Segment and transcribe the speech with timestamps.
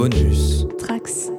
[0.00, 0.64] Bonus.
[0.78, 1.32] Trax.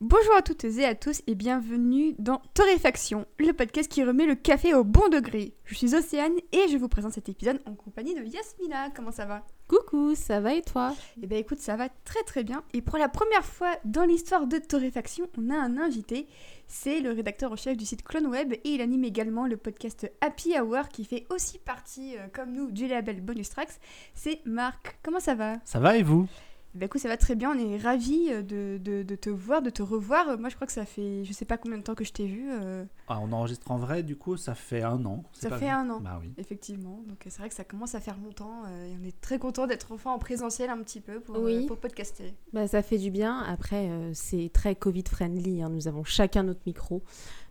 [0.00, 4.34] Bonjour à toutes et à tous et bienvenue dans Torréfaction, le podcast qui remet le
[4.34, 5.54] café au bon degré.
[5.66, 8.90] Je suis Océane et je vous présente cet épisode en compagnie de Yasmina.
[8.90, 9.46] Comment ça va?
[9.70, 10.96] Coucou, ça va et toi?
[11.22, 12.64] Eh bien écoute, ça va très très bien.
[12.74, 16.26] Et pour la première fois dans l'histoire de Torréfaction, on a un invité.
[16.66, 20.58] C'est le rédacteur en chef du site CloneWeb et il anime également le podcast Happy
[20.58, 23.78] Hour qui fait aussi partie, euh, comme nous, du label Bonus Tracks.
[24.12, 24.98] C'est Marc.
[25.04, 25.58] Comment ça va?
[25.64, 26.26] Ça va et vous?
[26.74, 29.60] Bah écoute, ça va très bien, on est ravis euh, de, de, de te voir,
[29.62, 30.28] de te revoir.
[30.28, 32.12] Euh, Moi je crois que ça fait je sais pas combien de temps que je
[32.12, 32.48] t'ai vu.
[32.52, 35.24] euh, ah, On enregistre en vrai, du coup, ça fait un an.
[35.32, 36.00] Ça pas fait un an.
[36.00, 36.32] Bah oui.
[36.38, 39.38] Effectivement, donc c'est vrai que ça commence à faire longtemps euh, et on est très
[39.38, 42.34] content d'être enfin en présentiel un petit peu pour, euh, pour podcaster.
[42.52, 43.38] bah, Ça fait du bien.
[43.40, 45.62] Après, euh, c'est très Covid-friendly.
[45.62, 45.70] hein.
[45.70, 47.02] Nous avons chacun notre micro.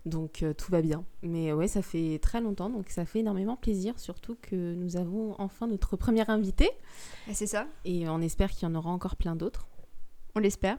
[0.06, 1.04] Donc euh, tout va bien.
[1.24, 2.70] Mais ouais, ça fait très longtemps.
[2.70, 4.00] Donc ça fait énormément plaisir.
[4.00, 6.70] Surtout que nous avons enfin notre premier invité.
[7.30, 9.68] Et c'est ça, Et on espère qu'il y en aura encore plein d'autres.
[10.36, 10.78] on l'espère.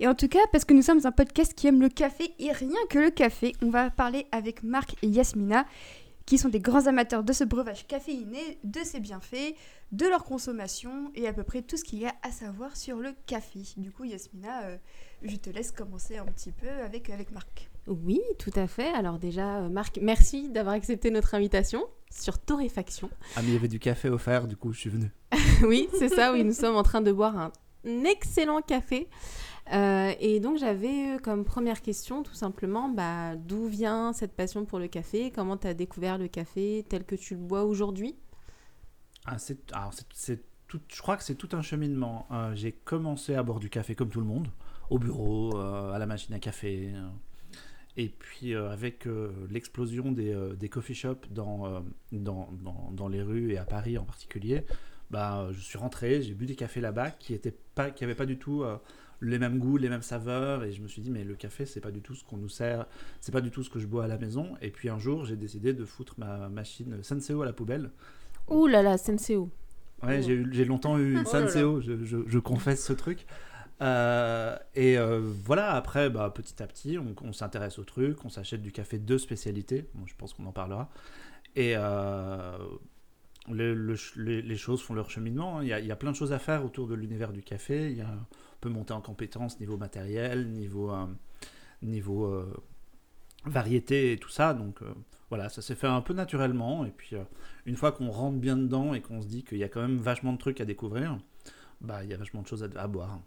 [0.00, 2.52] Et en tout cas, parce que nous sommes un podcast qui aime le café et
[2.52, 5.66] rien que le café, on va parler avec Marc et Yasmina,
[6.24, 9.54] qui sont des grands amateurs de ce breuvage caféiné, de ses bienfaits,
[9.92, 12.98] de leur consommation et à peu près tout ce qu'il y a à savoir sur
[12.98, 13.60] le café.
[13.76, 14.76] Du coup, Yasmina, euh,
[15.22, 17.70] je te laisse commencer un petit peu avec, avec Marc.
[17.86, 18.88] Oui, tout à fait.
[18.92, 23.10] Alors déjà, euh, Marc, merci d'avoir accepté notre invitation sur Torréfaction.
[23.36, 25.10] Ah, mais il y avait du café offert, du coup, je suis venu.
[25.62, 27.52] oui, c'est ça, oui, nous sommes en train de boire un
[28.04, 29.08] excellent café.
[29.72, 34.64] Euh, et donc j'avais euh, comme première question tout simplement bah, d'où vient cette passion
[34.64, 35.30] pour le café?
[35.30, 38.16] Comment tu as découvert le café tel que tu le bois aujourd'hui?
[39.26, 42.26] Ah, c'est, alors, c'est, c'est tout, je crois que c'est tout un cheminement.
[42.30, 44.48] Euh, j'ai commencé à boire du café comme tout le monde,
[44.88, 46.94] au bureau, euh, à la machine à café.
[47.96, 53.08] Et puis, euh, avec euh, l'explosion des, euh, des coffee shops dans, dans, dans, dans
[53.08, 54.64] les rues et à Paris en particulier,
[55.10, 58.26] bah, je suis rentré, j'ai bu des cafés là-bas qui n'avaient pas, qui avaient pas
[58.26, 58.62] du tout
[59.20, 60.62] les mêmes goûts, les mêmes saveurs.
[60.64, 62.48] Et je me suis dit, mais le café, c'est pas du tout ce qu'on nous
[62.50, 62.86] sert,
[63.20, 64.54] c'est pas du tout ce que je bois à la maison.
[64.60, 67.90] Et puis un jour, j'ai décidé de foutre ma machine Senseo à la poubelle.
[68.48, 69.50] Ouh là là, Senseo.
[70.04, 70.30] Ouais, Oh.
[70.52, 71.28] j'ai, longtemps eu une Oh.
[71.28, 73.26] Senseo, je, je- je confesse ce truc.
[73.80, 78.62] Euh, et euh, voilà, après, bah, petit à petit, on, s'intéresse au truc, on s'achète
[78.62, 79.88] du café de spécialité.
[79.94, 80.90] Bon, je pense qu'on en parlera.
[81.56, 82.58] Et euh,
[83.48, 85.58] les, choses font leur cheminement.
[85.58, 85.64] hein.
[85.64, 87.96] Il y, a, plein de choses à faire autour de l'univers du café.
[88.02, 90.92] On peut monter en compétences niveau matériel, niveau,
[93.44, 94.54] variété et tout ça.
[94.54, 94.80] Donc
[95.30, 96.84] voilà, ça s'est fait un peu naturellement.
[96.84, 97.16] Et puis,
[97.64, 99.98] une fois qu'on rentre bien dedans et qu'on se dit qu'il y a quand même
[99.98, 101.18] vachement de trucs à découvrir,
[101.80, 103.20] bah, il y a vachement de choses à, à boire.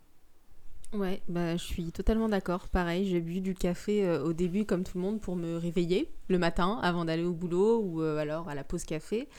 [0.93, 2.67] Ouais, bah, je suis totalement d'accord.
[2.67, 6.09] Pareil, j'ai bu du café euh, au début comme tout le monde pour me réveiller
[6.27, 9.29] le matin avant d'aller au boulot ou euh, alors à la pause café.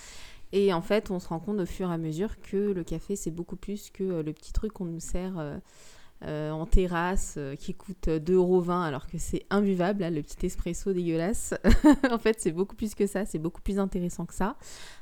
[0.53, 3.17] Et en fait, on se rend compte au fur et à mesure que le café,
[3.17, 5.61] c'est beaucoup plus que euh, le petit truc qu'on nous sert
[6.25, 11.53] en terrasse qui coûte 2,20€ alors que c'est imbuvable, le petit espresso dégueulasse.
[12.13, 14.55] en fait, c'est beaucoup plus que ça, c'est beaucoup plus intéressant que ça.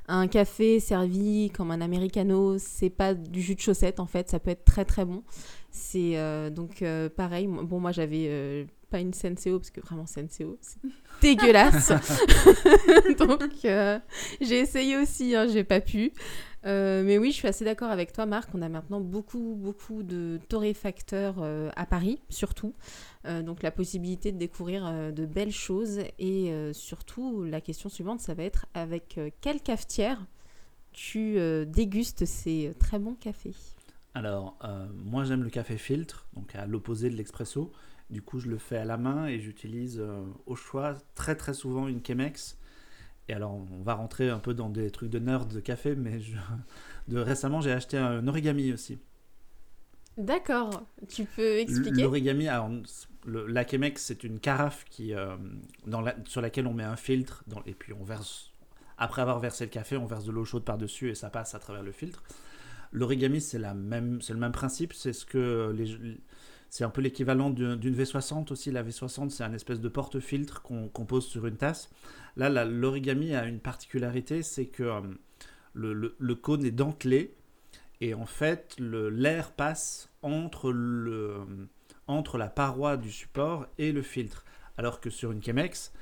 [0.09, 4.41] Un café servi comme un americano, c'est pas du jus de chaussette en fait, ça
[4.41, 5.23] peut être très très bon.
[5.71, 7.47] C'est euh, donc euh, pareil.
[7.47, 10.81] Bon, moi j'avais euh, pas une Senseo parce que vraiment Senseo, c'est
[11.23, 11.93] dégueulasse.
[13.19, 16.13] donc j'ai essayé aussi, hein, j'ai pas pu.
[16.65, 18.51] Mais oui, je suis assez d'accord avec toi, Marc.
[18.53, 21.37] On a maintenant beaucoup, beaucoup de torréfacteurs
[21.75, 22.75] à Paris, surtout.
[23.25, 26.01] Donc la possibilité de découvrir de belles choses.
[26.19, 30.21] Et surtout, la question suivante, ça va être avec quelle cafetière
[30.93, 33.55] tu dégustes ces très bons cafés?
[34.15, 37.73] Alors, euh, moi j'aime le café filtre, donc à l'opposé de l'expresso.
[38.11, 41.55] Du coup, je le fais à la main et j'utilise euh, au choix très très
[41.55, 42.59] souvent une Chemex.
[43.29, 46.21] Et alors, on va rentrer un peu dans des trucs de nerd de café, mais
[46.21, 46.37] je-
[47.09, 48.99] de récemment j'ai acheté un origami aussi.
[50.19, 52.03] D'accord, tu peux expliquer?
[52.03, 52.47] L'origami,
[53.27, 55.37] la Chemex, c'est une carafe qui, euh,
[55.87, 58.51] dans la- sur laquelle on met un filtre, dans- et puis on verse,
[58.99, 61.59] après avoir versé le café, on verse de l'eau chaude par-dessus et ça passe à
[61.59, 62.23] travers le filtre.
[62.93, 65.75] L'origami, c'est le même principe, c'est ce que
[66.71, 68.71] c'est un peu l'équivalent d'une d'une V60 aussi.
[68.71, 71.91] La V60, c'est un espèce de porte-filtre qu'on qu'on pose sur une tasse.
[72.37, 75.01] Là, l'origami a une particularité, c'est que euh,
[75.75, 77.35] le, cône est dentelé
[78.01, 81.39] et en fait, l'air passe entre, le,
[82.07, 84.45] entre la paroi du support et le filtre.
[84.79, 85.93] Alors que sur une Chemex,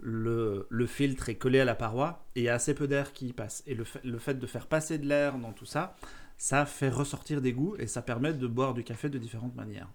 [0.00, 3.12] le, le filtre est collé à la paroi et il y a assez peu d'air
[3.12, 3.62] qui y passe.
[3.66, 5.96] Et le, le fait de faire passer de l'air dans tout ça,
[6.36, 9.90] ça fait ressortir des goûts et ça permet de boire du café de différentes manières.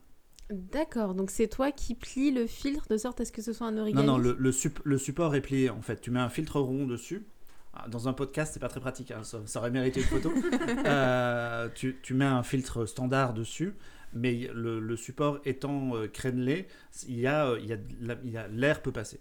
[0.50, 3.68] D'accord, donc c'est toi qui plies le filtre de sorte à ce que ce soit
[3.68, 6.02] un Non, origami non, le, le, sup- le support est plié en fait.
[6.02, 7.28] Tu mets un filtre rond dessus.
[7.76, 10.34] ah, dans un podcast, c'est pas très pratique, hein, ça, ça aurait mérité une photo.
[10.86, 13.76] Euh, tu, tu mets un filtre standard dessus,
[14.14, 16.68] mais le, le support étant euh, crénelé,
[17.08, 19.20] il y a, euh, il y a de la- il y a- l'air peut passer.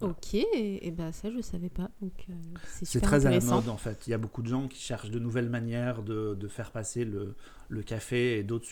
[0.00, 0.14] Voilà.
[0.14, 2.32] Ok, et, ben ça je savais pas, euh,
[2.84, 4.06] c'est très à la mode en fait.
[4.06, 7.04] Il y a beaucoup de gens qui cherchent de nouvelles manières de, de faire passer
[7.04, 7.34] le,
[7.68, 8.68] le café et d'autres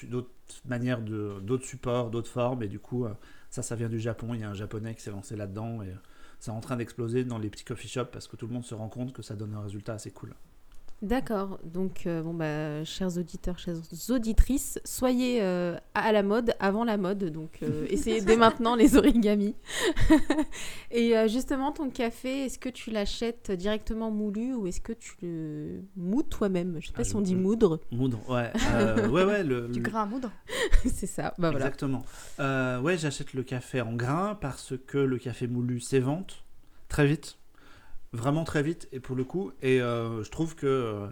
[0.65, 2.63] manières, de- d'autres supports, d'autres formes.
[2.63, 3.13] Et du coup, euh,
[3.51, 4.35] ça, ça vient du Japon.
[4.35, 5.93] Il y a un japonais qui s'est lancé là-dedans et
[6.39, 8.75] c'est en train d'exploser dans les petits coffee shops parce que tout le monde se
[8.75, 10.35] rend compte que ça donne un résultat assez cool.
[11.03, 13.77] D'accord, donc euh, bon bah chers auditeurs, chères
[14.09, 18.97] auditrices, soyez euh, à la mode avant la mode, donc euh, essayez dès maintenant les
[18.97, 19.55] origamis.
[20.91, 25.17] Et euh, justement ton café, est-ce que tu l'achètes directement moulu ou est-ce que tu
[25.21, 26.79] le moudes toi-même?
[26.81, 28.51] Je sais pas Ah, si on dit moudre, Moudre, ouais.
[28.73, 29.45] euh, ouais, ouais.
[29.45, 30.31] Le, Du le- grain à moudre.
[30.87, 31.35] c'est ça.
[31.39, 31.67] Bah voilà.
[31.67, 32.05] Exactement.
[32.41, 36.43] Euh, ouais, j'achète le café en grain parce que le café moulu s'évente
[36.89, 37.37] très vite,
[38.17, 41.07] vraiment très vite, et pour le coup, et euh, je trouve que euh,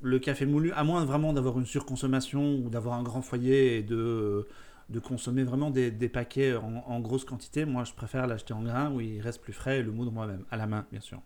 [0.00, 3.82] le café moulu, à moins vraiment d'avoir une surconsommation ou d'avoir un grand foyer et
[3.82, 4.48] de,
[4.88, 8.62] de consommer vraiment des, des paquets en, en grosse quantité, moi je préfère l'acheter en
[8.62, 11.20] grain où il reste plus frais et le moudre moi-même, à la main bien sûr.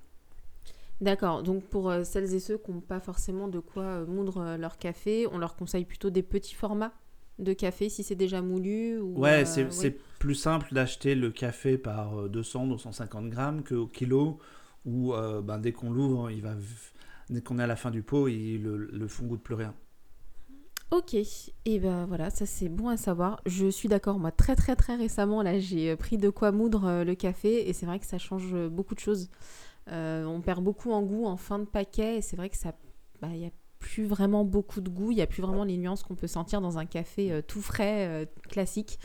[1.00, 4.78] D'accord, donc pour euh, celles et ceux qui n'ont pas forcément de quoi moudre leur
[4.78, 6.92] café, on leur conseille plutôt des petits formats
[7.38, 12.20] de café si c'est déjà moulu ou, Ouais, c'est plus simple d'acheter le café par
[12.20, 14.38] euh, 200, 250 grammes qu'au kilo,
[14.86, 16.54] où euh, ben, dès qu'on l'ouvre, il va,
[17.28, 19.74] dès qu'on est à la fin du pot, il, le, le fond goûte plus rien.
[20.92, 23.40] Ok, et ben voilà, ça c'est bon à savoir.
[23.44, 26.84] Je suis d'accord, moi très très très récemment là j'ai euh, pris de quoi moudre
[26.84, 29.28] euh, le café et c'est vrai que ça change beaucoup de choses.
[29.88, 32.72] On perd beaucoup en goût en fin de paquet et c'est vrai que ça,
[33.20, 33.50] bah, il y a
[33.80, 36.60] plus vraiment beaucoup de goût, il y a plus vraiment les nuances qu'on peut sentir
[36.60, 38.98] dans un café tout frais classique.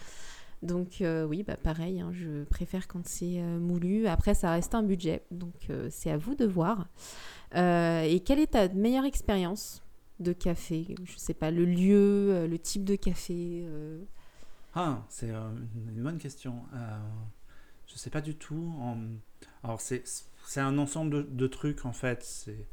[0.61, 4.07] Donc euh, oui, bah pareil, hein, je préfère quand c'est euh, moulu.
[4.07, 6.87] Après ça reste un budget, donc euh, c'est à vous de voir.
[7.53, 9.83] Et quelle est ta meilleure expérience
[10.19, 10.95] de café?
[11.03, 13.65] Je sais pas, le lieu, le type de café.
[14.73, 16.63] Ah, c'est une, bonne question.
[17.87, 18.73] Je sais pas du tout.
[19.65, 22.23] Alors, c'est un ensemble de, trucs en fait.
[22.23, 22.65] C'est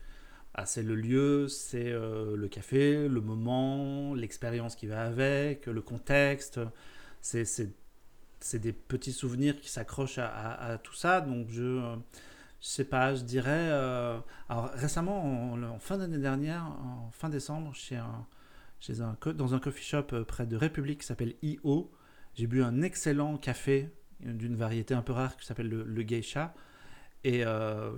[0.55, 6.61] ah, le lieu, c'est le café, le moment, l'expérience qui va avec, le contexte.
[7.21, 11.21] C'est des petits souvenirs qui s'accrochent à, à- tout ça.
[11.21, 11.97] Donc, je,
[12.61, 13.69] je sais pas, je dirais.
[13.71, 14.19] euh,
[14.49, 18.27] alors, récemment, en, fin d'année dernière, en fin décembre, chez un,
[18.81, 21.91] chez un, dans un coffee shop euh, près de République qui s'appelle I.O.
[22.35, 23.91] J'ai bu un excellent café
[24.27, 26.55] euh, d'une variété un peu rare qui s'appelle le, le geisha.
[27.25, 27.43] Et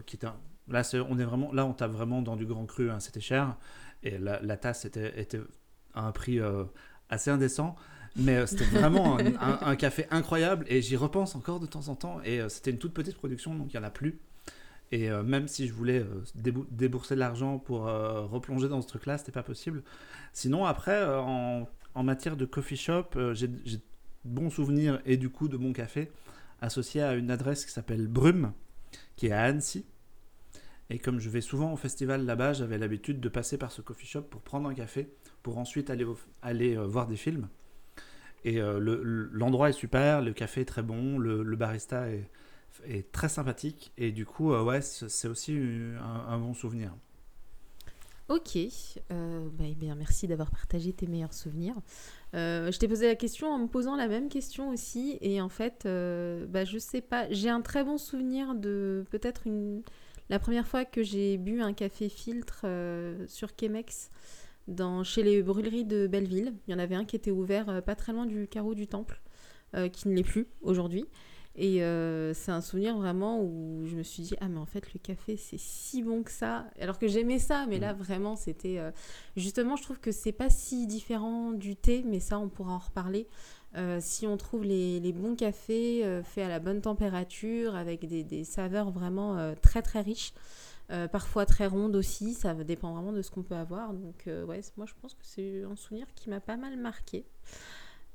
[0.06, 0.37] qui est un.
[0.69, 3.56] Là, on est vraiment, là, on tape vraiment dans du grand cru, hein, c'était cher.
[4.02, 5.40] Et la, tasse était, était
[5.94, 6.40] à un prix
[7.11, 7.76] assez indécent.
[8.16, 10.64] Mais euh, c'était vraiment un, un- un café incroyable.
[10.68, 12.20] Et j'y repense encore de temps en temps.
[12.24, 14.18] Et euh, c'était une toute petite production, donc il n'y en a plus.
[14.92, 16.04] Et euh, même si je voulais
[16.36, 19.82] débou- débourser de l'argent pour replonger dans ce truc-là, c'était pas possible.
[20.32, 23.80] Sinon, après, en, en matière de coffee shop, j'ai de
[24.24, 26.10] bons souvenirs et du coup de bon café
[26.60, 28.52] associé à une adresse qui s'appelle Brume,
[29.16, 29.86] qui est à Annecy.
[30.90, 34.06] Et comme je vais souvent au festival là-bas, j'avais l'habitude de passer par ce coffee
[34.06, 35.08] shop pour prendre un café,
[35.42, 36.04] pour ensuite aller,
[36.42, 37.48] aller voir des films.
[38.44, 42.31] Et euh, le- le- l'endroit est super, le café est très bon, le, barista est,
[43.12, 43.92] très sympathique.
[43.98, 45.58] Et du coup, euh, ouais, c'est aussi
[46.28, 46.92] un, bon souvenir.
[48.28, 51.74] Ok, euh, bah, eh bien, merci d'avoir partagé tes meilleurs souvenirs.
[52.32, 55.82] Je t'ai posé la question en me posant la même question aussi, et en fait,
[55.84, 59.82] euh, bah, je sais pas, j'ai un très bon souvenir de peut-être une...
[60.29, 62.65] la première fois que j'ai bu un café filtre
[63.26, 64.10] sur Chemex
[64.70, 65.05] dans...
[65.05, 66.55] chez les brûleries de Belleville.
[66.67, 68.86] Il y en avait un qui était ouvert euh, pas très loin du carreau du
[68.86, 69.20] temple,
[69.74, 71.05] euh, qui ne l'est plus aujourd'hui.
[71.56, 74.94] Et euh, c'est un souvenir vraiment où je me suis dit, ah mais en fait
[74.94, 76.65] le café c'est si bon que ça.
[76.81, 78.79] Alors que j'aimais ça, mais là vraiment c'était...
[78.79, 78.93] euh,
[79.36, 82.79] Justement je trouve que c'est pas si différent du thé, mais ça on pourra en
[82.79, 83.27] reparler.
[83.77, 88.22] Euh, si on trouve les, les bons cafés faits à la bonne température, avec des,
[88.22, 90.32] des saveurs vraiment très très riches,
[90.91, 93.93] euh, parfois très rondes aussi, ça dépend vraiment de ce qu'on peut avoir.
[93.93, 97.25] Donc euh, ouais, moi je pense que c'est un souvenir qui m'a pas mal marqué.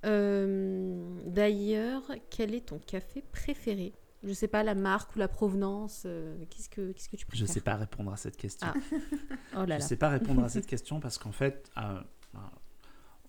[0.05, 3.93] Euh, D'ailleurs, quel est ton café préféré?
[4.23, 6.07] Je sais pas, la marque ou la provenance,
[6.49, 7.47] qu'est-ce que qu'est-ce que tu Je préfères?
[7.49, 8.67] sais pas répondre à cette question.
[8.67, 8.73] Ah,
[9.53, 9.79] Oh là Je là.
[9.81, 11.99] sais pas répondre à cette question parce qu'en fait, euh,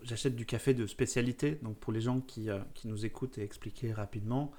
[0.03, 1.59] j'achète du café de spécialité.
[1.63, 4.53] Donc pour les gens qui, qui nous écoutent et expliquer rapidement,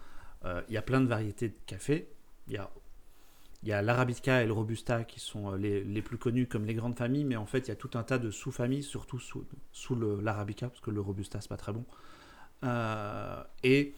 [0.45, 2.09] il y a plein de variétés de café.
[2.47, 2.69] Il y a,
[3.63, 6.65] il y a l'arabica et le robusta qui sont euh, les, les plus connus comme
[6.65, 9.19] les grandes familles, mais en fait il y a tout un tas de sous-familles, surtout
[9.19, 11.85] sous, sous l'arabica parce que le robusta c'est pas très bon.
[12.65, 13.93] Euh, et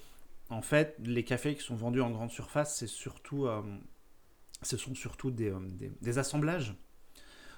[0.49, 3.61] en fait, les cafés qui sont vendus en grande surface, c'est surtout euh,
[4.61, 5.53] ce sont surtout des,
[6.01, 6.75] des- assemblages.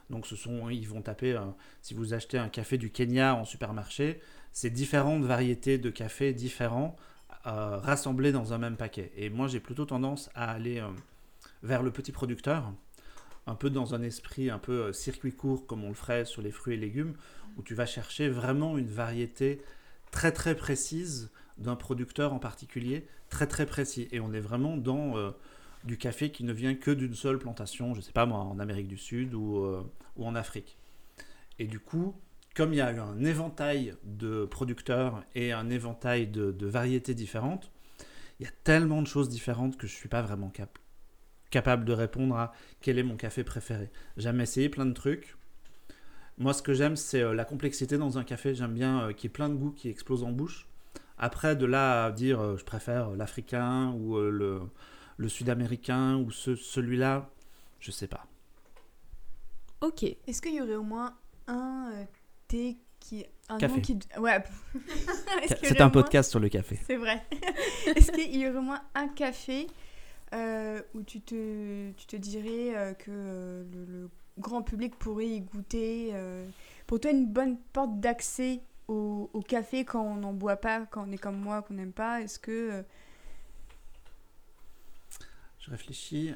[0.09, 1.39] Donc ce sont, ils vont taper,
[1.81, 6.95] si vous achetez un café du Kenya en supermarché, c'est différentes variétés de cafés différents
[7.45, 9.11] rassemblés dans un même paquet.
[9.15, 10.81] Et moi j'ai plutôt tendance à aller
[11.63, 12.73] vers le petit producteur,
[13.47, 16.41] un peu dans un esprit un peu euh, circuit court comme on le ferait sur
[16.41, 17.15] les fruits et légumes,
[17.57, 19.61] où tu vas chercher vraiment une variété
[20.11, 24.07] très très précise d'un producteur en particulier, très très précis.
[24.11, 25.31] Et on est vraiment dans euh,
[25.83, 28.87] du café qui ne vient que d'une seule plantation, je sais pas moi, en Amérique
[28.87, 29.83] du Sud ou, euh,
[30.15, 30.77] ou en Afrique.
[31.59, 32.15] Et du coup,
[32.55, 37.71] comme il y a un éventail de producteurs et un éventail de, variétés différentes,
[38.39, 40.79] il y a tellement de choses différentes que je suis pas vraiment cap-
[41.51, 43.91] capable de répondre à quel est mon café préféré.
[44.17, 45.35] J'ai jamais essayé plein de trucs.
[46.37, 48.55] Moi, ce que j'aime, c'est euh, la complexité dans un café.
[48.55, 50.67] J'aime bien euh, qu'il y ait plein de goûts qui explosent en bouche.
[51.19, 54.61] Après, de là à dire euh, je préfère l'africain ou le,
[55.17, 57.29] le sud-américain ou ce- celui-là,
[57.79, 58.25] je sais pas.
[59.81, 60.03] Ok.
[60.03, 61.15] Est-ce qu'il y aurait au moins
[61.47, 62.03] un euh,
[62.47, 63.25] thé qui.
[63.49, 63.75] Un Café.
[63.75, 63.99] nom qui.
[64.19, 64.43] Ouais.
[65.47, 66.79] C'est un moins- podcast sur le café.
[66.87, 67.21] C'est vrai.
[67.95, 69.67] Est-ce qu'il y aurait au moins un café
[70.33, 74.09] euh, où tu te, tu te dirais euh, que euh, le,
[74.39, 76.13] grand public pourrait y goûter
[76.87, 81.11] Pour toi, une bonne porte d'accès au, café quand on n'en boit pas, quand on
[81.11, 82.21] est comme moi, qu'on n'aime pas?
[82.21, 82.83] Est-ce que.
[85.59, 86.33] Je réfléchis.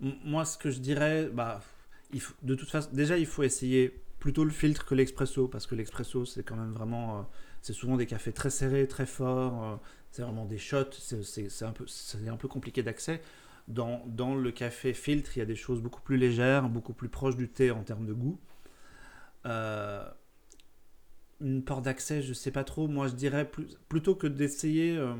[0.00, 1.62] moi, ce que je dirais, bah,
[2.42, 6.26] de toute façon, déjà, il faut essayer plutôt le filtre que l'expresso, parce que l'expresso,
[6.26, 7.26] c'est quand même vraiment,
[7.64, 9.76] c'est souvent des cafés très serrés, très forts, euh,
[10.10, 11.86] c'est vraiment des shots, c'est un peu,
[12.28, 13.22] un peu compliqué d'accès.
[13.68, 17.08] Dans, dans le café filtre, il y a des choses beaucoup plus légères, beaucoup plus
[17.08, 18.38] proches du thé en termes de goût.
[19.46, 20.06] Euh,
[21.40, 22.86] une porte d'accès, je sais pas trop.
[22.86, 23.50] Moi, je dirais
[23.88, 25.14] plutôt que d'essayer euh,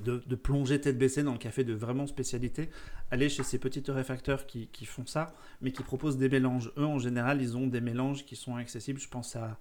[0.00, 2.68] de, plonger tête baissée dans le café de vraiment spécialité,
[3.12, 5.28] aller chez ces petits torréfacteurs qui, qui font ça,
[5.60, 6.72] mais qui proposent des mélanges.
[6.76, 8.98] Eux, en général, ils ont des mélanges qui sont accessibles.
[8.98, 9.56] Je pense à,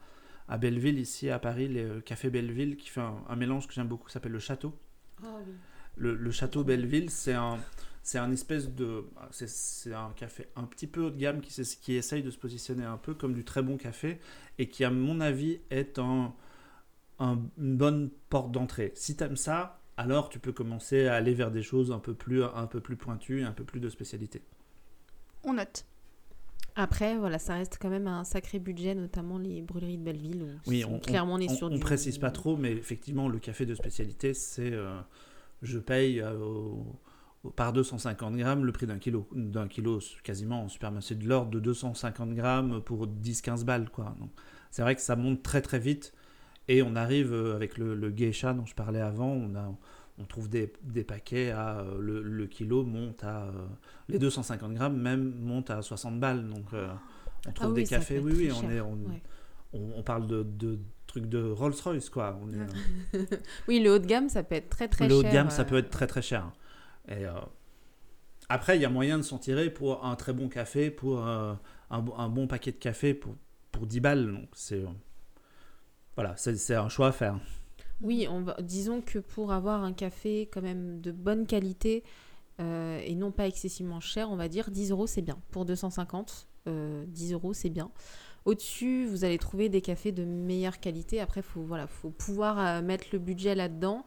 [0.48, 3.88] à Belleville, ici à Paris, le Café Belleville, qui fait un, un mélange que j'aime
[3.88, 4.74] beaucoup, qui s'appelle le Château.
[5.96, 7.60] Le, le Château Belleville, c'est un,
[8.04, 9.06] c'est un espèce de.
[9.32, 12.86] C'est, c'est un café un petit peu haut de gamme qui, essaye de se positionner
[12.86, 14.20] un peu comme du très bon café
[14.60, 16.34] et qui, à mon avis, est un,
[17.20, 18.92] un- une bonne porte d'entrée.
[18.96, 22.14] Si tu aimes ça, alors tu peux commencer à aller vers des choses un peu
[22.14, 24.42] plus, un peu plus pointues et un peu plus de spécialité.
[25.44, 25.86] On note.
[26.78, 30.60] Après, voilà, ça reste quand même un sacré budget, notamment les brûleries de Belleville.
[30.66, 31.80] Où Oui, on, clairement, on est sur on du.
[31.80, 34.72] précise pas trop, mais effectivement, le café de spécialité, c'est.
[34.74, 35.00] euh,
[35.62, 36.98] je paye euh, au-
[37.56, 39.28] par 250 grammes le prix d'un kilo.
[39.34, 44.16] D'un kilo, quasiment en supermarché, de l'ordre de 250 grammes pour 10-15 balles, quoi.
[44.20, 44.32] Donc,
[44.72, 46.14] c'est vrai que ça monte très très vite.
[46.70, 49.74] Et on arrive euh, avec le, le geisha dont je parlais avant, on, a,
[50.20, 51.80] on trouve des, des paquets à.
[51.80, 53.44] euh, le, le kilo monte à.
[53.48, 53.52] euh,
[54.10, 56.48] les 250 grammes même montent à 60 balles.
[56.50, 56.88] Donc, euh,
[57.48, 58.20] on trouve Ah oui, des cafés.
[58.20, 58.82] Oui, oui, on cher, est.
[58.82, 59.22] On, ouais.
[59.74, 62.40] on, on parle de, de trucs de Rolls-Royce, quoi.
[62.42, 63.26] On est, euh,
[63.68, 65.30] Oui, le haut de gamme, ça peut être très très le haut cher.
[65.30, 66.52] de gamme, ça peut être très très cher.
[67.10, 67.26] Et
[68.50, 71.60] après, il y a moyen de s'en tirer pour un très bon café, pour un,
[71.92, 73.36] bon- un bon paquet de café pour,
[73.72, 74.32] pour 10 balles.
[74.34, 74.84] Donc, c'est.
[76.16, 77.40] voilà, c'est un choix à faire.
[78.02, 78.56] Oui, on va...
[78.62, 82.04] disons que pour avoir un café quand même de bonne qualité
[82.60, 85.38] euh, et non pas excessivement cher, on va dire 10 euros c'est bien.
[85.52, 87.92] Pour 250, euh, 10 euros c'est bien.
[88.46, 91.20] Au-dessus, vous allez trouver des cafés de meilleure qualité.
[91.20, 94.06] Après, faut voilà, faut pouvoir euh, mettre le budget là-dedans,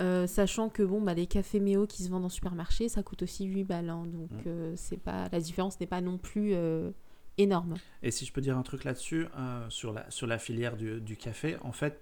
[0.00, 3.22] Euh, sachant que bon, bah, les cafés Méo qui se vendent en supermarché, ça coûte
[3.24, 3.90] aussi 8 balles.
[3.90, 4.04] hein.
[4.06, 4.42] donc, Mm.
[4.46, 6.92] euh, c'est pas la différence n'est pas non plus euh,
[7.36, 7.74] énorme.
[8.04, 9.26] Et si je peux dire un truc là-dessus,
[9.70, 11.98] sur, la, sur la filière du, du café, en fait,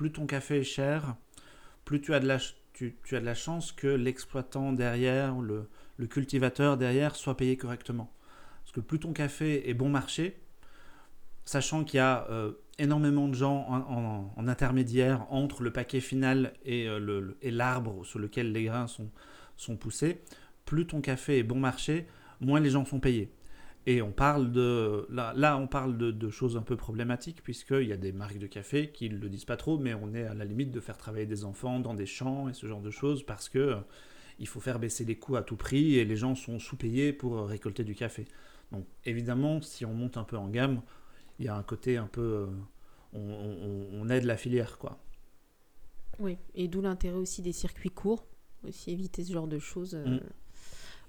[0.00, 1.14] plus ton café est cher,
[1.84, 2.38] plus tu as de la,
[2.72, 8.10] tu, as de la chance que l'exploitant derrière, le, le cultivateur derrière, soit payé correctement.
[8.62, 10.40] Parce que plus ton café est bon marché,
[11.44, 16.88] sachant qu'il y a euh, énormément de gens en, intermédiaire entre le paquet final et,
[16.88, 19.10] euh, et l'arbre sur lequel les grains sont,
[19.58, 20.22] sont poussés,
[20.64, 22.06] plus ton café est bon marché,
[22.40, 23.30] moins les gens sont payés.
[23.86, 25.06] Et on parle de.
[25.10, 28.38] Là, là on parle de, de choses un peu problématiques, puisqu'il y a des marques
[28.38, 30.80] de café qui ne le disent pas trop, mais on est à la limite de
[30.80, 33.76] faire travailler des enfants dans des champs et ce genre de choses, parce que euh,
[34.38, 37.38] il faut faire baisser les coûts à tout prix et les gens sont sous-payés pour
[37.38, 38.26] euh, récolter du café.
[38.72, 40.82] Donc évidemment, si on monte un peu en gamme,
[41.38, 42.20] il y a un côté un peu.
[42.22, 42.46] euh,
[43.14, 45.00] on, on- on aide la filière, quoi.
[46.20, 48.26] Oui, et d'où l'intérêt aussi des circuits courts,
[48.62, 50.20] aussi éviter ce genre de choses euh, Mm.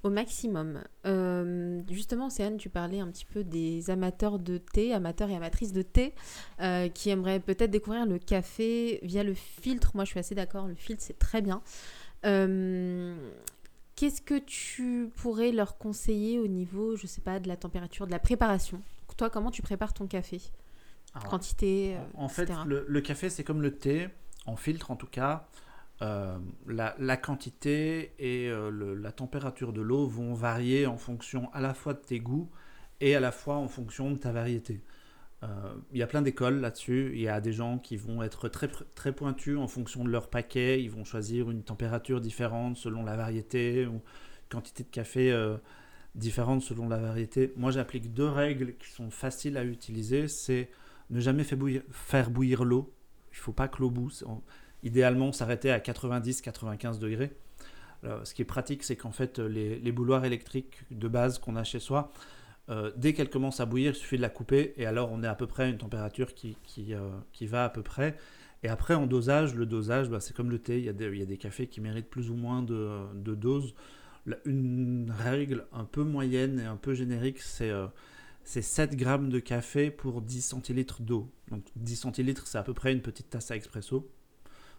[0.03, 0.81] Au maximum.
[1.05, 5.74] Euh, justement, Céane, tu parlais un petit peu des amateurs de thé, amateurs et amatrices
[5.74, 6.13] de thé,
[6.62, 9.91] euh, qui aimeraient peut-être découvrir le café via le filtre.
[9.93, 11.62] Moi, je suis assez d'accord, le filtre, c'est très bien.
[12.25, 13.15] Euh,
[13.96, 18.12] qu'est-ce que tu pourrais leur conseiller au niveau, je sais pas, de la température, de
[18.12, 18.81] la préparation?
[19.17, 20.41] Toi, comment tu prépares ton café?
[21.13, 24.08] Alors, Quantité, En fait, le, le café, c'est comme le thé,
[24.46, 25.48] en filtre en tout cas.
[26.01, 31.75] Euh, la, quantité et euh, la température de l'eau vont varier en fonction à la
[31.75, 32.50] fois de tes goûts
[33.01, 34.81] et à la fois en fonction de ta variété.
[35.43, 35.48] Euh,
[35.91, 37.12] Il y a plein d'écoles là-dessus.
[37.13, 40.29] Il y a des gens qui vont être très, très pointus en fonction de leur
[40.29, 40.81] paquet.
[40.81, 44.01] Ils vont choisir une température différente selon la variété ou
[44.50, 45.58] quantité de café
[46.15, 47.53] différente selon la variété.
[47.55, 50.27] Moi, j'applique deux règles qui sont faciles à utiliser.
[50.27, 50.70] C'est
[51.12, 52.93] ne jamais faire bouillir, l'eau.
[53.31, 54.10] Il faut pas que l'eau boue.
[54.83, 57.31] Idéalement, s'arrêter à 90-95 degrés.
[58.03, 61.55] Alors, ce qui est pratique, c'est qu'en fait, les, les bouilloires électriques de base qu'on
[61.55, 62.11] a chez soi,
[62.69, 65.27] euh, dès qu'elle commence à bouillir, il suffit de la couper et alors on est
[65.27, 68.17] à peu près à une température qui, qui, euh, qui va à peu près.
[68.63, 71.38] Et après, en dosage, le dosage, bah, c'est comme le thé, il y, a des,
[71.38, 73.73] cafés qui méritent plus ou moins de, de dose.
[74.25, 77.88] La- Une règle un peu moyenne et un peu générique, c'est euh,
[78.43, 81.29] c'est 7 grammes de café pour 10 centilitres d'eau.
[81.50, 84.09] Donc 10 centilitres, c'est à peu près une petite tasse à expresso.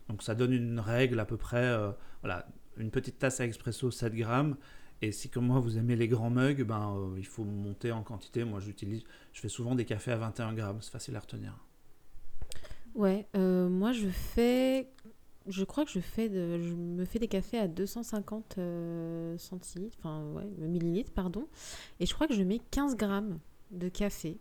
[0.08, 1.92] Donc ça donne une règle à peu près, euh,
[2.22, 4.56] voilà, une petite tasse à expresso 7 grammes.
[5.00, 8.02] Et si comme moi vous aimez les grands mugs, ben, euh, il faut monter en
[8.02, 8.44] quantité.
[8.44, 11.58] Moi j'utilise, je fais souvent des cafés à 21 grammes, c'est facile à retenir.
[12.94, 14.88] Ouais, euh, moi je fais,
[15.48, 19.96] je crois que je fais, de, je me fais des cafés à 250 euh, centilitres,
[19.98, 21.46] enfin ouais, millilitres, pardon,
[22.00, 23.38] et je crois que je mets 15 grammes
[23.70, 24.36] de café,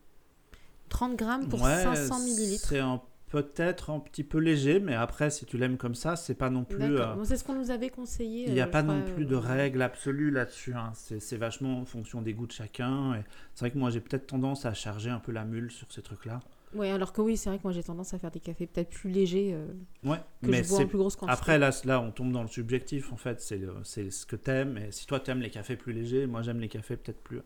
[0.90, 2.68] 30 grammes pour Ouais, 500 millilitres.
[2.68, 3.02] C'est un-
[3.32, 6.66] peut-être un petit peu léger, mais après si tu l'aimes comme ça, c'est pas non
[6.66, 6.98] plus.
[6.98, 8.46] Euh, c'est ce qu'on nous avait conseillé.
[8.48, 10.74] Il n'y a euh, pas non plus de euh, règles absolues là-dessus.
[10.74, 10.92] hein.
[10.94, 13.16] C'est vachement en fonction des goûts de chacun.
[13.16, 13.24] et
[13.56, 16.02] C'est vrai que moi, j'ai peut-être tendance à charger un peu la mule sur ces
[16.02, 16.42] trucs-là.
[16.74, 18.90] Ouais, alors que oui, c'est vrai que moi j'ai tendance à faire des cafés peut-être
[18.92, 19.66] plus légers euh,
[20.10, 21.34] Ouais, que mais je bois en plus grosse quantité.
[21.34, 23.42] Après, là, là, on tombe dans le subjectif, en fait.
[23.84, 24.78] C'est ce que t'aimes.
[24.78, 27.42] Et si toi, t'aimes les cafés plus légers, moi, j'aime les cafés peut-être plus,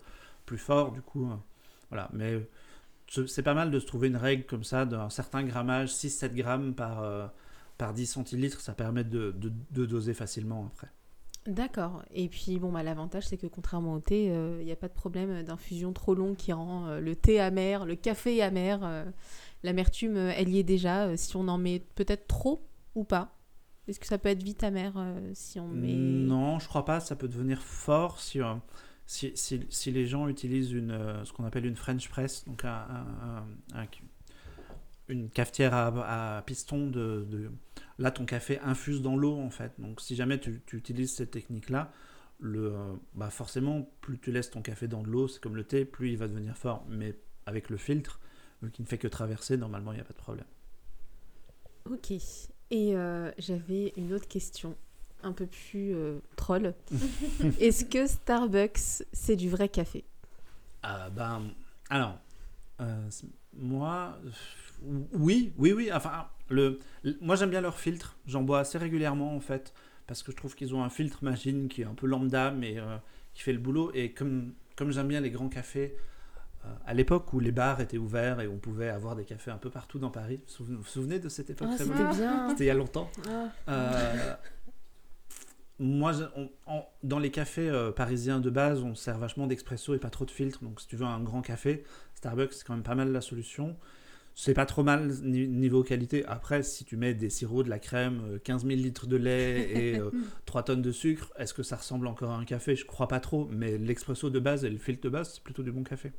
[0.45, 1.29] plus forts, du coup.
[1.29, 1.35] euh,
[1.89, 2.09] voilà.
[2.13, 2.39] Mais
[3.07, 6.73] c'est pas mal de se trouver une règle comme ça, d'un certain grammage, 6-7 grammes
[6.73, 7.27] par, euh,
[7.77, 8.59] par 10 centilitres.
[8.61, 10.87] Ça permet de, de- de doser facilement après.
[11.47, 12.01] D'accord.
[12.11, 14.25] Et puis, bon, bah, l'avantage, c'est que contrairement au thé,
[14.59, 17.85] il n'y a pas de problème d'infusion trop longue qui rend euh, le thé amer,
[17.85, 18.79] le café amer.
[18.83, 19.05] euh,
[19.61, 21.05] L'amertume, euh, elle y est déjà.
[21.05, 23.31] euh, si on en met peut-être trop ou pas.
[23.87, 25.93] Est-ce que ça peut être vite amer euh, si on met.
[25.93, 26.99] Non, je crois pas.
[26.99, 28.55] Ça peut devenir fort si, euh,
[29.07, 32.65] si, si, si les gens utilisent une, euh, ce qu'on appelle une French press, donc
[32.65, 33.87] un, un- un- un-
[35.07, 36.87] une cafetière à, à piston.
[36.89, 37.51] De, de-
[37.97, 39.71] Là, ton café infuse dans l'eau, en fait.
[39.79, 41.91] Donc, si jamais tu, utilises cette technique-là,
[42.39, 45.63] le, euh, bah forcément, plus tu laisses ton café dans de l'eau, c'est comme le
[45.63, 46.85] thé, plus il va devenir fort.
[46.89, 47.15] Mais
[47.45, 48.19] avec le filtre,
[48.61, 50.45] vu qu'il ne fait que traverser, normalement, il n'y a pas de problème.
[51.89, 52.11] Ok.
[52.71, 54.75] Et euh, j'avais une autre question,
[55.25, 56.73] un peu plus euh, troll.
[57.59, 60.05] Est-ce que Starbucks, c'est du vrai café?
[60.83, 61.41] Ah ben,
[61.89, 62.17] alors,
[62.81, 63.09] euh,
[63.57, 64.17] moi,
[65.13, 65.89] oui, oui, oui.
[65.93, 68.17] Enfin, le, le- moi j'aime bien leur filtre.
[68.27, 69.73] J'en bois assez régulièrement en fait,
[70.07, 72.77] parce que je trouve qu'ils ont un filtre machine qui est un peu lambda, mais
[72.77, 72.97] euh,
[73.33, 73.91] qui fait le boulot.
[73.93, 75.97] Et comme, comme j'aime bien les grands cafés,
[76.87, 79.69] à l'époque où les bars étaient ouverts et on pouvait avoir des cafés un peu
[79.69, 82.49] partout dans Paris, vous vous souvenez de cette époque Ah, c'était bien.
[82.49, 83.07] C'était il y a longtemps.
[83.29, 83.49] Ah.
[83.69, 84.33] Euh,
[85.79, 86.49] moi, on-
[87.03, 90.31] dans les cafés euh, parisiens de base, on sert vachement d'expresso et pas trop de
[90.31, 90.63] filtre.
[90.63, 91.83] Donc, si tu veux un grand café,
[92.15, 93.75] Starbucks, c'est quand même pas mal la solution.
[94.37, 96.25] C'est pas trop mal ni- niveau qualité.
[96.25, 99.69] Après, si tu mets des sirops, de la crème, euh, 15 000 litres de lait
[99.93, 100.11] et euh,
[100.45, 102.75] 3 tonnes de sucre, est-ce que ça ressemble encore à un café?
[102.75, 103.47] Je crois pas trop.
[103.51, 106.11] Mais l'expresso de base et le filtre de base, c'est plutôt du bon café.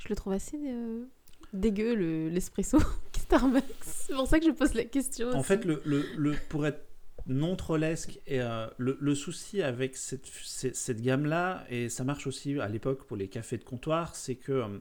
[0.00, 1.04] Je le trouve assez euh,
[1.52, 2.78] dégueu, le- l'espresso
[3.18, 3.62] Starbucks.
[3.82, 5.28] C'est pour ça que je pose la question.
[5.32, 5.48] En aussi.
[5.48, 6.80] fait, le, le, le- pour être
[7.28, 12.26] non trollesque, et, euh, le, le souci avec cette, cette, cette gamme-là, et ça marche
[12.26, 14.78] aussi à l'époque pour les cafés de comptoir, c'est que euh,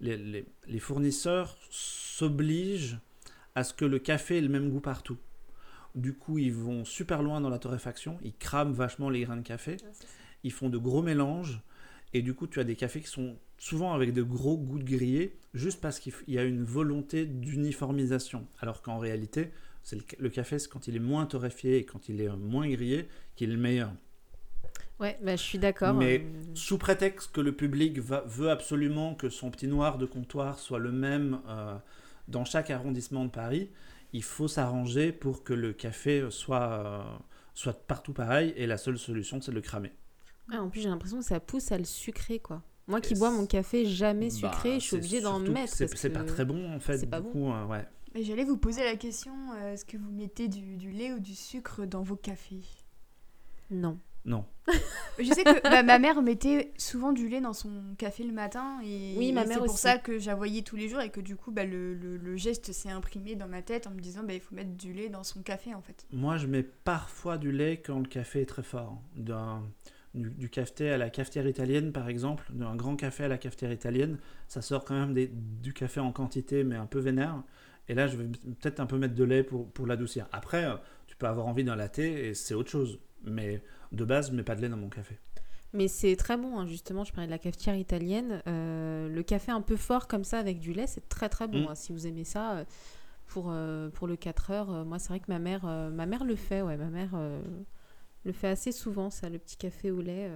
[0.00, 2.98] les, les, les fournisseurs s'obligent
[3.54, 5.16] à ce que le café ait le même goût partout.
[5.94, 9.42] Du coup, ils vont super loin dans la torréfaction, ils crament vachement les grains de
[9.42, 9.78] café,
[10.42, 11.62] ils font de gros mélanges,
[12.12, 14.84] et du coup, tu as des cafés qui sont souvent avec de gros goûts de
[14.84, 18.46] grillé, juste parce qu'il y a une volonté d'uniformisation.
[18.60, 19.50] Alors qu'en réalité,
[19.86, 22.28] c'est le, ca- le café, c'est quand il est moins torréfié et quand il est
[22.28, 23.92] euh, moins grillé qu'il est le meilleur.
[24.98, 25.94] Ouais, bah, je suis d'accord.
[25.94, 30.06] Mais- euh, Sous prétexte que le public va- veut absolument que son petit noir de
[30.06, 31.76] comptoir soit le même euh,
[32.26, 33.70] dans chaque arrondissement de Paris,
[34.12, 37.02] il faut s'arranger pour que le café soit, euh,
[37.54, 39.92] soit partout pareil, et la seule solution, c'est de le cramer.
[40.52, 42.62] ah, en plus, j'ai l'impression que ça pousse à le sucrer, quoi.
[42.88, 45.74] Moi qui bois mon café jamais Bah, sucré, je suis c'est obligée d'en mettre.
[45.74, 46.98] C'est pas très bon, en fait.
[46.98, 47.30] c'est pas bon.
[47.30, 47.84] coup, euh, ouais.
[48.22, 51.34] J'allais vous poser la question, euh, est-ce que vous mettez du, du lait ou du
[51.34, 52.62] sucre dans vos cafés?
[53.70, 53.98] Non.
[54.24, 54.44] Non.
[55.18, 58.80] Je sais que bah, ma mère mettait souvent du lait dans son café le matin
[58.84, 59.82] et, Oui, ma et mère c'est pour aussi.
[59.82, 62.72] ça que j'avoyais tous les jours et que du coup bah, le, le- le geste
[62.72, 65.22] s'est imprimé dans ma tête en me disant bah, il faut mettre du lait dans
[65.22, 66.06] son café en fait.
[66.12, 69.00] Moi, je mets parfois du lait quand le café est très fort.
[70.14, 73.70] Du, du café à la cafetière italienne, par exemple, d'un grand café à la cafetière
[73.70, 77.42] italienne, ça sort quand même des- du café en quantité, mais un peu vénère.
[77.88, 80.26] Et là, je vais peut-être un peu mettre de lait pour, pour l'adoucir.
[80.32, 82.98] Après, euh, tu peux avoir envie d'un latte et c'est autre chose.
[83.24, 85.18] Mais de base, je mets pas de lait dans mon café.
[85.72, 88.42] Mais c'est très bon, hein, justement, je parlais de la cafetière italienne.
[88.46, 91.64] euh, le café un peu fort comme ça avec du lait, c'est très très bon.
[91.64, 91.68] Mm.
[91.68, 91.74] hein.
[91.74, 92.64] Si vous aimez ça, euh,
[93.26, 96.24] pour, euh, pour le 4 heures, euh, moi c'est vrai que ma mère, ma mère
[96.24, 97.10] le fait, ouais, ma mère
[98.24, 100.30] le fait assez souvent, ça, le petit café au lait.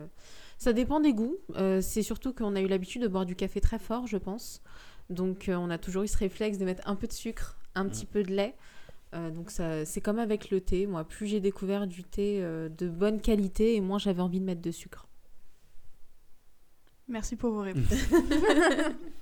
[0.58, 1.38] Ça dépend des goûts.
[1.80, 4.62] c'est surtout qu'on a eu l'habitude de boire du café très fort, je pense.
[5.10, 7.86] Donc euh, on a toujours eu ce réflexe de mettre un peu de sucre, un
[7.88, 8.54] petit peu de lait.
[9.12, 10.86] Euh, donc ça, c'est comme avec le thé.
[10.86, 14.44] Moi, plus j'ai découvert du thé euh, de bonne qualité, et moins j'avais envie de
[14.44, 15.08] mettre de sucre.
[17.08, 17.82] Merci pour vos réponses.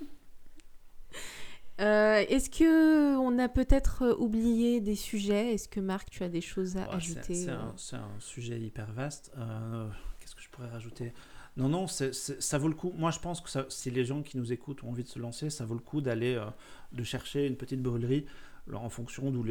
[1.79, 5.53] Euh, Est-ce que on a peut-être oublié des sujets?
[5.53, 8.59] Est-ce que Marc, tu as des choses à Ouais, ajouter C'est un, c'est un sujet
[8.59, 9.31] hyper vaste.
[9.37, 9.87] Euh,
[10.19, 11.13] Qu'est-ce que je pourrais rajouter?
[11.57, 12.93] Non, non, ça vaut le coup.
[12.97, 15.49] Moi, je pense que si les gens qui nous écoutent ont envie de se lancer,
[15.49, 16.45] ça vaut le coup d'aller euh,
[16.93, 18.25] de chercher une petite brûlerie
[18.67, 19.43] Alors, en fonction d'où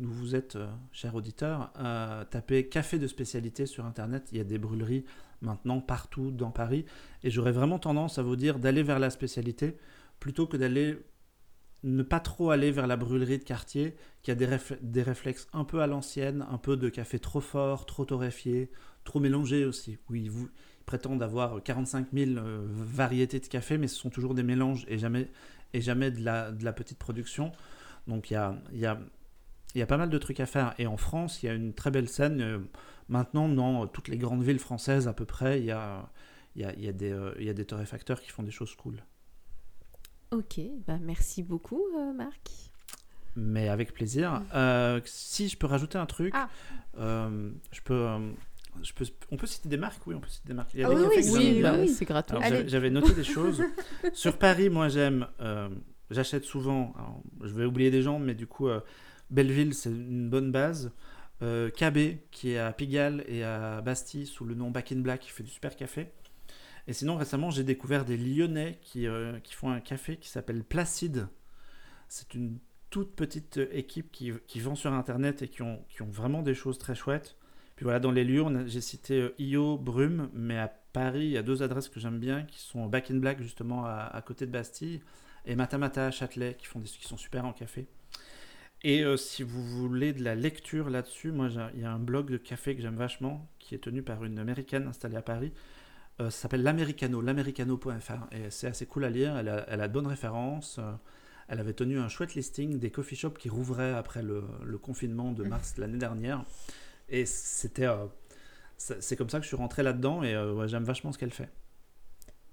[0.00, 1.72] vous êtes, euh, cher auditeur.
[1.78, 4.28] euh, tapez café de spécialité sur Internet.
[4.32, 5.04] Il y a des brûleries
[5.42, 6.84] maintenant partout dans Paris.
[7.22, 9.76] Et j'aurais vraiment tendance à vous dire d'aller vers la spécialité
[10.18, 10.98] plutôt que d'aller
[11.84, 14.48] ne pas trop aller vers la brûlerie de quartier qui a des,
[14.82, 18.70] des réflexes un peu à l'ancienne, un peu de café trop fort, trop torréfié,
[19.04, 19.98] trop mélangé aussi.
[20.10, 20.48] Oui, vous,
[20.88, 24.96] prétendent avoir 45 000 euh, variétés de café, mais ce sont toujours des mélanges et
[24.98, 25.28] jamais,
[25.74, 27.52] et jamais de, la, de la petite production.
[28.06, 28.98] Donc il y a, y, a,
[29.74, 30.74] y a pas mal de trucs à faire.
[30.78, 32.40] Et en France, il y a une très belle scène.
[32.40, 32.58] euh,
[33.10, 36.08] maintenant, dans toutes les grandes villes françaises à peu près, il y a,
[36.56, 38.96] y a, y a des, euh, y a des torréfacteurs qui font des choses cool.
[40.30, 42.50] Ok, bah merci beaucoup, euh, Marc.
[43.36, 44.42] Mais avec plaisir.
[44.54, 46.48] Euh, si je peux rajouter un truc, Ah.
[46.98, 48.06] je peux,
[48.82, 50.72] je peux, on peut citer des marques, oui, on peut citer des marques.
[50.74, 51.18] Il y a Ah des oui, cafés
[51.78, 52.36] oui, c'est gratuit.
[52.66, 53.62] J'avais- noté des choses.
[54.12, 55.68] Sur Paris, moi j'aime, euh,
[56.10, 58.80] j'achète souvent, alors, je vais oublier des gens, mais du coup, euh,
[59.30, 60.92] Belleville, c'est une bonne base.
[61.40, 65.20] Euh, KB, qui est à Pigalle et à Bastille, sous le nom Back in Black,
[65.20, 66.08] qui fait du super café.
[66.88, 70.64] Et sinon, récemment, j'ai découvert des Lyonnais qui, euh, qui font un café qui s'appelle
[70.64, 71.28] Placide.
[72.08, 72.58] C'est une
[72.90, 76.54] toute petite équipe qui, qui vend sur Internet et qui ont, qui ont vraiment des
[76.54, 77.36] choses très chouettes.
[77.78, 81.36] Puis voilà, dans les lieux, j'ai cité euh, Io, Brume, mais à Paris, il y
[81.36, 84.50] a deux adresses que j'aime bien qui sont Back in Black, justement, à, côté de
[84.50, 85.00] Bastille,
[85.46, 87.86] et Matamata à Châtelet, qui, font des, qui sont super en café.
[88.82, 92.32] Et euh, si vous voulez de la lecture là-dessus, moi, il y a un blog
[92.32, 95.52] de café que j'aime vachement, qui est tenu par une américaine installée à Paris.
[96.18, 98.26] Euh, ça s'appelle l'Americano, l'americano.fr.
[98.32, 100.80] Et c'est assez cool à lire, elle a, elle a de bonnes références.
[101.46, 105.30] elle avait tenu un chouette listing des coffee shops qui rouvraient après le, le confinement
[105.30, 106.44] de mars l'année dernière.
[107.08, 107.86] Et c'était.
[107.86, 108.06] euh,
[108.76, 111.32] c'est comme ça que je suis rentré là-dedans et euh, ouais, j'aime vachement ce qu'elle
[111.32, 111.48] fait.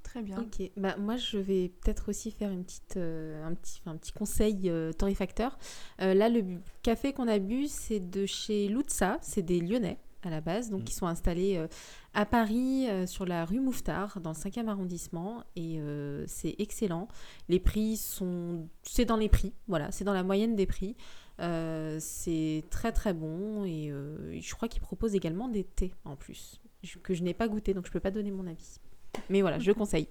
[0.03, 0.39] Très bien.
[0.39, 4.11] Ok, bah moi je vais peut-être aussi faire une petite, euh, un, petit, un petit
[4.13, 5.57] conseil euh, torréfacteur.
[6.01, 6.43] Euh, là, le
[6.83, 10.81] café qu'on a bu, c'est de chez Lutza, c'est des Lyonnais à la base, donc
[10.81, 10.85] Mm.
[10.87, 11.67] ils sont installés euh,
[12.15, 17.07] à Paris euh, sur la rue Mouffetard, dans le 5e arrondissement, et euh, c'est excellent.
[17.49, 20.95] Les prix sont, c'est dans les prix, voilà, c'est dans la moyenne des prix.
[21.39, 26.15] Euh, c'est très très bon et euh, je crois qu'ils proposent également des thés en
[26.15, 26.61] plus,
[27.03, 28.79] que je n'ai pas goûté, donc je peux pas donner mon avis.
[29.29, 30.07] Mais voilà, je conseille.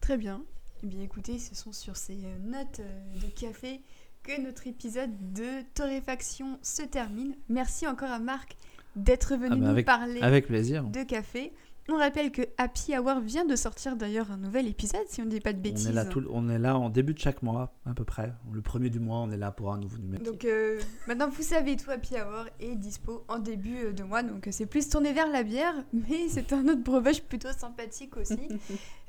[0.00, 0.44] Très bien.
[0.82, 2.80] Eh bien écoutez, ce sont sur ces euh, notes
[3.20, 3.80] de café
[4.22, 7.34] que notre épisode de torréfaction se termine.
[7.48, 8.56] Merci encore à Marc
[8.96, 10.84] d'être venu Ah bah nous avec- parler Avec plaisir.
[10.84, 11.52] de café.
[11.90, 15.30] On rappelle que Happy Hour vient de sortir d'ailleurs un nouvel épisode, si on ne
[15.30, 15.86] dit pas de On bêtises.
[15.86, 18.30] est, là tout, on est là en début de chaque mois, à peu près.
[18.52, 20.22] Le premier du mois, on est là pour un nouveau numéro.
[20.22, 24.22] Donc euh, maintenant vous savez tout, Happy Hour est dispo en début euh, de mois,
[24.22, 28.16] donc euh, c'est plus tourné vers la bière, mais c'est un autre breuvage plutôt sympathique
[28.16, 28.36] aussi.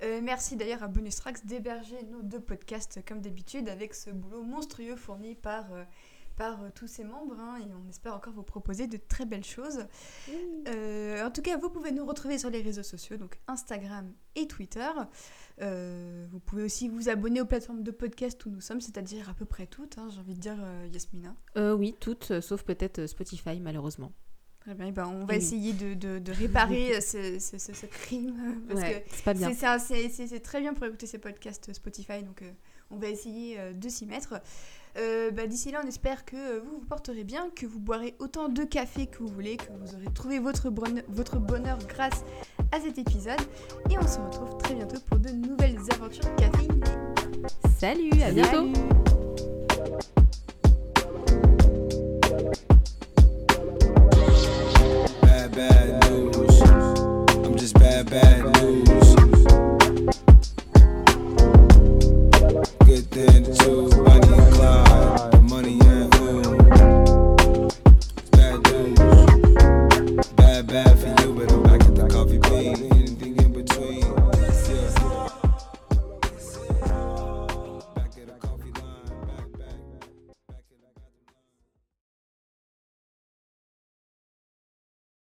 [0.01, 4.43] Euh, merci d'ailleurs à Bonus Tracks d'héberger nos deux podcasts comme d'habitude avec ce boulot
[4.43, 5.83] monstrueux fourni par, euh,
[6.39, 9.43] par euh, tous ses membres hein, et on espère encore vous proposer de très belles
[9.43, 9.85] choses.
[10.67, 14.47] Euh, en tout cas, vous pouvez nous retrouver sur les réseaux sociaux, donc Instagram et
[14.47, 14.87] Twitter.
[15.61, 19.33] Euh, vous pouvez aussi vous abonner aux plateformes de podcast où nous sommes, c'est-à-dire à
[19.33, 21.35] peu près toutes, hein, j'ai envie de dire euh, Yasmina.
[21.57, 24.13] Euh, oui, toutes, euh, sauf peut-être Spotify, malheureusement.
[24.61, 25.35] Très bien, eh ben, on va Oui.
[25.35, 28.61] essayer de, de- de réparer ce, ce- ce- ce crime.
[28.69, 29.49] Parce Ouais, que c'est pas bien.
[29.49, 32.51] c'est- c'est un- c'est c'est- c'est très bien pour écouter ces podcasts Spotify, donc euh,
[32.91, 34.39] on va essayer euh, de s'y mettre.
[34.97, 38.15] Euh, bah, D'ici là, on espère que euh, vous vous porterez bien, que vous boirez
[38.19, 42.23] autant de café que vous voulez, que vous aurez trouvé votre, bonheur grâce
[42.71, 43.39] à cet épisode.
[43.89, 46.81] Et on se retrouve très bientôt pour de nouvelles aventures caféinées.
[47.77, 48.73] Salut, à bientôt.
[48.73, 48.99] Salut.
[55.21, 55.98] Bad, bad